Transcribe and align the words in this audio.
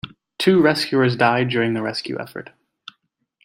Two 0.39 0.63
rescuers 0.63 1.15
died 1.15 1.49
during 1.49 1.75
the 1.75 1.83
rescue 1.83 2.17
effort. 2.19 2.49